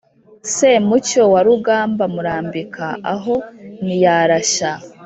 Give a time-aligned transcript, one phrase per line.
[0.55, 3.35] semucyo wa rugamba murambika aho
[3.83, 4.71] ntiyarashya